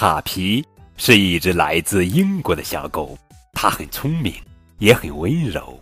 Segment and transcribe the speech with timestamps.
[0.00, 0.64] 卡皮
[0.96, 3.18] 是一只来自英国的小狗，
[3.52, 4.32] 它很聪明，
[4.78, 5.76] 也很温柔。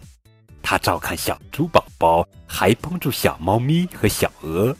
[0.62, 4.74] 它照看小猪宝宝，还帮助小猫咪和小鹅。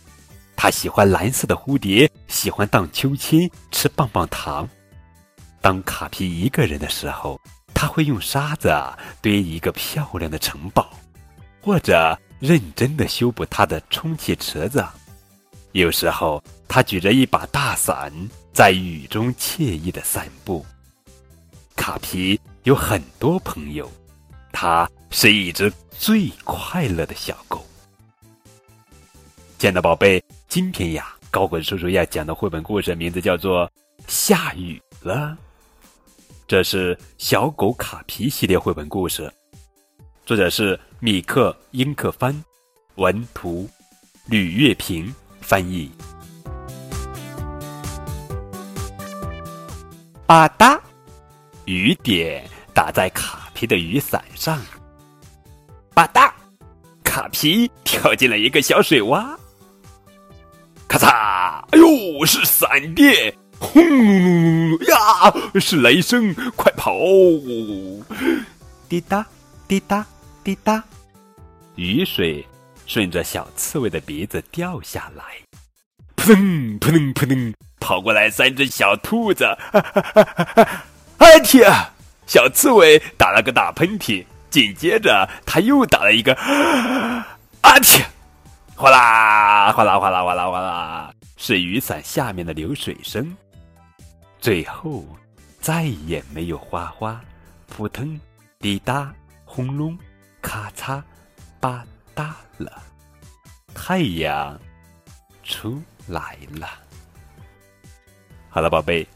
[0.56, 4.66] 它喜欢蓝色的蝴蝶，喜欢荡秋千、吃棒棒糖。
[5.60, 7.38] 当卡皮一个人的时候，
[7.74, 8.74] 他会用沙子
[9.20, 10.88] 堆一个漂亮的城堡，
[11.60, 14.82] 或者认真的修补他的充气池子。
[15.72, 18.10] 有时候，他举着一把大伞，
[18.56, 20.64] 在雨中惬意的散步。
[21.76, 23.86] 卡皮有很多朋友，
[24.50, 27.62] 它是一只最快乐的小狗。
[29.58, 33.66] 亲爱的宝贝，今天呀，高滚叔叔要讲的绘本故事名字叫做
[34.08, 35.36] 《下雨了》，
[36.48, 39.30] 这是小狗卡皮系列绘本故事，
[40.24, 42.34] 作者是米克·英克帆，
[42.94, 43.68] 文图，
[44.24, 45.14] 吕月平。
[45.42, 45.88] 翻译。
[50.26, 50.76] 吧嗒，
[51.66, 54.60] 雨点打在卡皮的雨伞上。
[55.94, 56.32] 吧嗒，
[57.04, 59.36] 卡皮跳进了一个小水洼。
[60.88, 61.64] 咔嚓！
[61.70, 63.32] 哎呦，是闪电！
[63.60, 63.80] 轰
[64.86, 66.34] 呀，是雷声！
[66.56, 66.92] 快跑！
[68.88, 69.24] 滴答，
[69.68, 70.04] 滴答，
[70.42, 70.82] 滴答，
[71.76, 72.44] 雨水。
[72.84, 75.24] 顺着小刺猬的鼻子掉下来，
[76.14, 77.52] 扑腾扑腾扑腾，
[77.86, 79.44] 跑过来三只小兔子。
[81.18, 81.70] 哎天！
[82.26, 86.34] 小刺猬打了个大喷嚏，紧接着他又打了一个。
[87.62, 88.02] 啊嚏！
[88.74, 93.32] 哗啦哗啦哗啦哗啦哗啦，是雨伞下面的流水声。
[94.40, 95.04] 最后，
[95.60, 97.20] 再也没有哗哗、
[97.68, 98.20] 扑腾、
[98.58, 99.96] 滴答、轰隆、
[100.42, 101.00] 咔嚓、
[101.60, 101.84] 吧。
[102.16, 102.82] 嗒了，
[103.74, 104.58] 太阳
[105.44, 106.66] 出来了。
[108.56, 109.06] 好了，宝贝，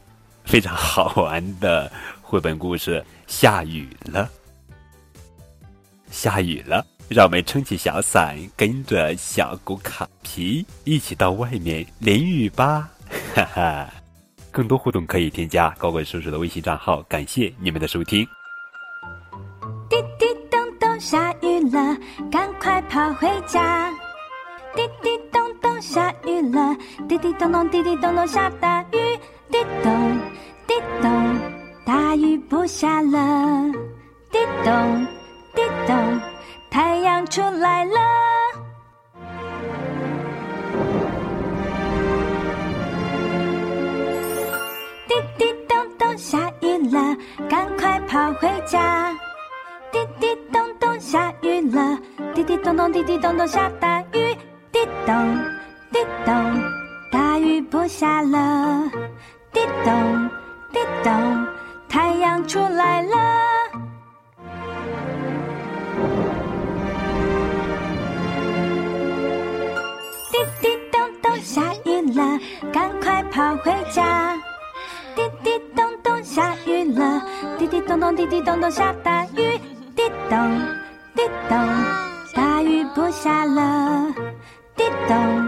[0.45, 3.03] 非常好玩的绘本故事。
[3.25, 4.29] 下雨了，
[6.11, 12.87] 下雨了，让我们撑起小伞，跟着小狗卡皮一起到外面淋雨吧！
[13.33, 13.89] 哈哈，
[14.51, 17.01] 更多互动可以添加高贵叔叔的微信账号。
[17.09, 18.23] 感谢你们的收听。
[19.89, 21.97] 滴滴咚咚下雨了，
[22.31, 23.89] 赶快跑回家！
[24.75, 26.77] 滴滴咚咚，下雨了，
[27.09, 29.00] 滴滴咚咚，滴滴咚咚，下大雨，
[29.51, 30.19] 滴咚
[30.65, 31.39] 滴咚，
[31.85, 33.71] 大雨不下了，
[34.31, 35.07] 滴咚
[35.53, 36.21] 滴咚，
[36.69, 37.99] 太阳出来了。
[45.07, 47.17] 滴滴咚咚，下雨了，
[47.49, 49.11] 赶快跑回家！
[49.91, 51.99] 滴滴咚咚下雨了，
[52.33, 54.33] 滴滴咚咚滴滴咚咚下大雨，
[54.71, 55.39] 滴咚
[55.91, 56.33] 滴咚，
[57.11, 58.89] 大雨不下了，
[59.61, 60.29] 滴咚
[60.73, 61.47] 滴咚，
[61.87, 63.15] 太阳出来了。
[70.31, 72.39] 滴滴咚咚下雨了，
[72.73, 74.35] 赶快跑回家！
[75.15, 77.21] 滴滴咚咚下雨了，
[77.59, 79.59] 滴滴咚咚滴滴咚咚下大雨。
[79.95, 80.59] 滴咚，
[81.15, 81.55] 滴咚，
[82.33, 84.11] 大雨不下了。
[84.75, 85.40] 滴咚，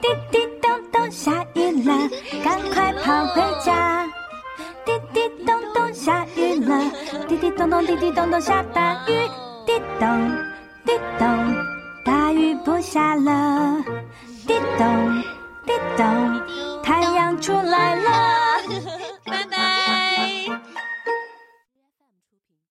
[0.00, 2.08] 滴滴咚咚，下雨了，
[2.44, 4.06] 赶快跑回家。
[4.84, 6.90] 滴滴咚咚，下雨了。
[7.28, 9.28] 滴滴咚咚，滴滴咚咚，下大雨。
[9.66, 10.30] 滴咚，
[10.84, 11.54] 滴咚，
[12.04, 13.76] 大雨不下了。